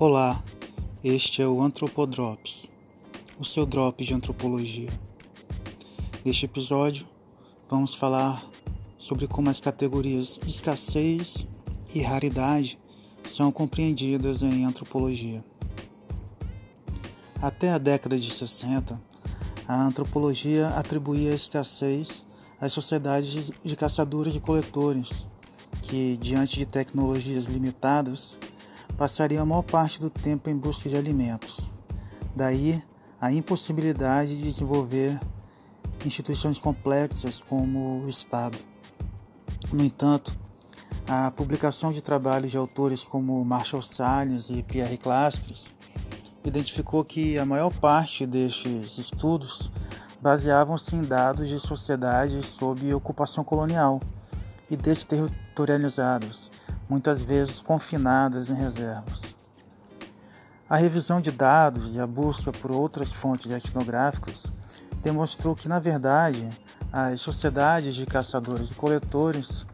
[0.00, 0.44] Olá,
[1.02, 2.70] este é o Antropodrops,
[3.36, 4.88] o seu drop de antropologia.
[6.24, 7.04] Neste episódio,
[7.68, 8.40] vamos falar
[8.96, 11.48] sobre como as categorias escassez
[11.92, 12.78] e raridade
[13.26, 15.44] são compreendidas em antropologia.
[17.42, 19.02] Até a década de 60,
[19.66, 22.24] a antropologia atribuía a escassez
[22.60, 25.28] às sociedades de caçadores e coletores,
[25.82, 28.38] que, diante de tecnologias limitadas,
[28.98, 31.70] passariam a maior parte do tempo em busca de alimentos.
[32.34, 32.82] Daí
[33.20, 35.18] a impossibilidade de desenvolver
[36.04, 38.58] instituições complexas como o Estado.
[39.72, 40.36] No entanto,
[41.06, 45.72] a publicação de trabalhos de autores como Marshall Salles e Pierre Clastres
[46.44, 49.70] identificou que a maior parte destes estudos
[50.20, 54.00] baseavam-se em dados de sociedades sob ocupação colonial
[54.70, 56.50] e desterritorializadas,
[56.88, 59.36] muitas vezes confinadas em reservas.
[60.68, 64.52] A revisão de dados e a busca por outras fontes etnográficas
[65.02, 66.48] demonstrou que, na verdade,
[66.92, 69.66] as sociedades de caçadores e coletores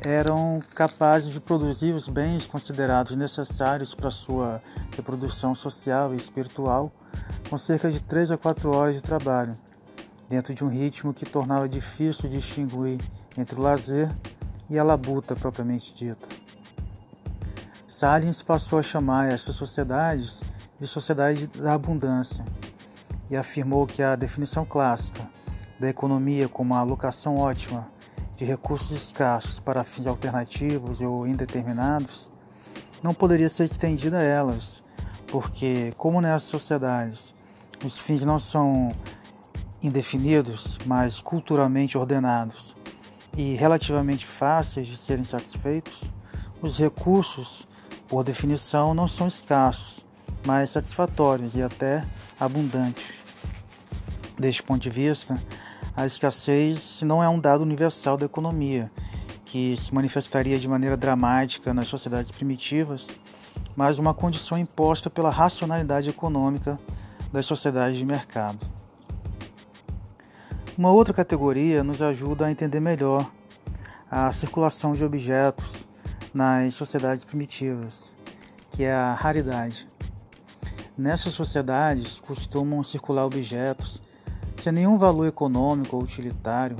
[0.00, 4.60] eram capazes de produzir os bens considerados necessários para sua
[4.96, 6.92] reprodução social e espiritual
[7.48, 9.56] com cerca de 3 a 4 horas de trabalho,
[10.28, 12.98] dentro de um ritmo que tornava difícil distinguir
[13.36, 14.10] entre o lazer
[14.68, 16.41] e a labuta propriamente dita.
[17.92, 20.42] Salins passou a chamar estas sociedades
[20.80, 22.42] de sociedade da abundância
[23.28, 25.28] e afirmou que a definição clássica
[25.78, 27.86] da economia como a alocação ótima
[28.38, 32.32] de recursos escassos para fins alternativos ou indeterminados
[33.02, 34.82] não poderia ser estendida a elas,
[35.26, 37.34] porque, como nessas sociedades
[37.84, 38.90] os fins não são
[39.82, 42.74] indefinidos, mas culturalmente ordenados
[43.36, 46.10] e relativamente fáceis de serem satisfeitos,
[46.62, 47.70] os recursos,
[48.12, 50.04] por definição, não são escassos,
[50.46, 52.04] mas satisfatórios e até
[52.38, 53.14] abundantes.
[54.38, 55.42] Deste ponto de vista,
[55.96, 58.92] a escassez não é um dado universal da economia,
[59.46, 63.08] que se manifestaria de maneira dramática nas sociedades primitivas,
[63.74, 66.78] mas uma condição imposta pela racionalidade econômica
[67.32, 68.58] das sociedades de mercado.
[70.76, 73.26] Uma outra categoria nos ajuda a entender melhor
[74.10, 75.86] a circulação de objetos
[76.32, 78.10] nas sociedades primitivas,
[78.70, 79.88] que é a raridade.
[80.96, 84.02] Nessas sociedades costumam circular objetos
[84.58, 86.76] sem nenhum valor econômico ou utilitário,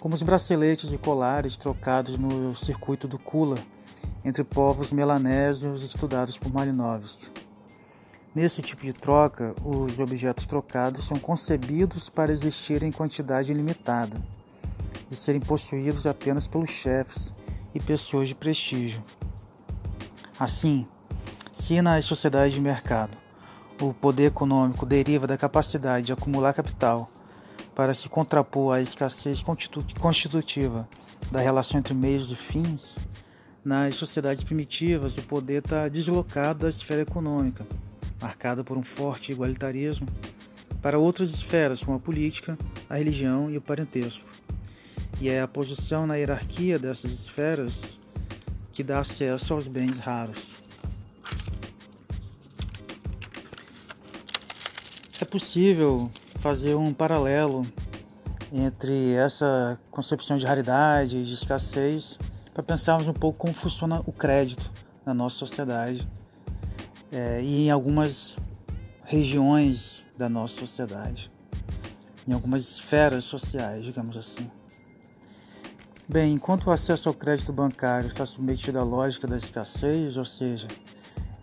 [0.00, 3.58] como os braceletes e colares trocados no circuito do Kula
[4.24, 7.30] entre povos melanésios estudados por Malinowski.
[8.34, 14.16] Nesse tipo de troca, os objetos trocados são concebidos para existir em quantidade limitada
[15.10, 17.34] e serem possuídos apenas pelos chefes
[17.74, 19.02] e pessoas de prestígio.
[20.38, 20.86] Assim,
[21.52, 23.16] se nas sociedades de mercado
[23.80, 27.08] o poder econômico deriva da capacidade de acumular capital
[27.74, 29.42] para se contrapor à escassez
[29.98, 30.88] constitutiva
[31.30, 32.98] da relação entre meios e fins,
[33.64, 37.64] nas sociedades primitivas o poder está deslocado da esfera econômica
[38.20, 40.06] marcada por um forte igualitarismo,
[40.82, 42.58] para outras esferas como a política,
[42.88, 44.28] a religião e o parentesco.
[45.20, 48.00] E é a posição na hierarquia dessas esferas
[48.72, 50.56] que dá acesso aos bens raros.
[55.20, 57.66] É possível fazer um paralelo
[58.50, 62.18] entre essa concepção de raridade e de escassez
[62.54, 64.72] para pensarmos um pouco como funciona o crédito
[65.04, 66.08] na nossa sociedade
[67.12, 68.38] é, e em algumas
[69.04, 71.30] regiões da nossa sociedade,
[72.26, 74.50] em algumas esferas sociais, digamos assim.
[76.12, 80.66] Bem, enquanto o acesso ao crédito bancário está submetido à lógica da escassez, ou seja,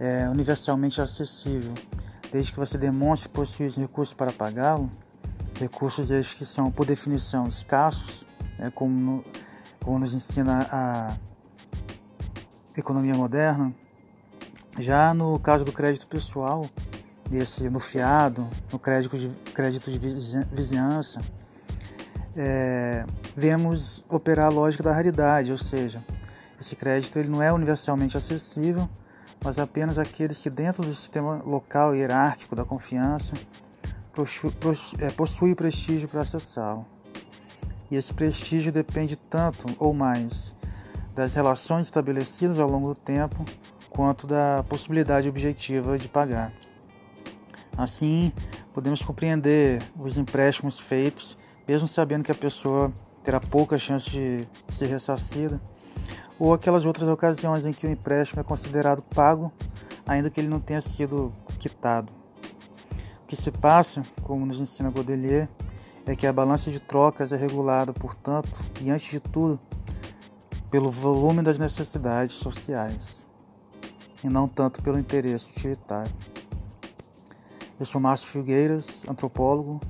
[0.00, 1.74] é universalmente acessível,
[2.32, 4.90] desde que você demonstre possuir os recursos para pagá-lo,
[5.60, 8.26] recursos que são, por definição, escassos,
[8.58, 9.24] né, como, no,
[9.84, 11.14] como nos ensina a
[12.74, 13.70] economia moderna,
[14.78, 16.64] já no caso do crédito pessoal,
[17.28, 19.98] desse, no fiado, no crédito de, crédito de
[20.50, 21.20] vizinhança,
[22.36, 23.04] é,
[23.36, 26.04] vemos operar a lógica da raridade, ou seja,
[26.60, 28.88] esse crédito ele não é universalmente acessível,
[29.42, 33.34] mas apenas aqueles que dentro do sistema local hierárquico da confiança
[34.98, 36.86] é, possui prestígio para acessá-lo.
[37.90, 40.54] E esse prestígio depende tanto ou mais
[41.14, 43.44] das relações estabelecidas ao longo do tempo
[43.90, 46.52] quanto da possibilidade objetiva de pagar.
[47.76, 48.32] Assim,
[48.72, 51.36] podemos compreender os empréstimos feitos,
[51.66, 55.60] mesmo sabendo que a pessoa terá pouca chance de ser ressarcida,
[56.38, 59.52] ou aquelas outras ocasiões em que o empréstimo é considerado pago
[60.06, 62.12] ainda que ele não tenha sido quitado.
[63.22, 65.48] O que se passa, como nos ensina Godelier,
[66.06, 69.58] é que a balança de trocas é regulada, portanto, e antes de tudo,
[70.70, 73.26] pelo volume das necessidades sociais,
[74.22, 76.12] e não tanto pelo interesse utilitário.
[77.80, 79.80] Eu sou Márcio Figueiras, antropólogo,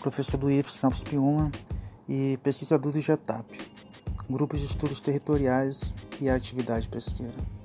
[0.00, 1.52] professor do IFES Campus Piuma
[2.08, 3.46] e pesquisador do GETAP,
[4.28, 7.59] Grupo de Estudos Territoriais e Atividade Pesqueira.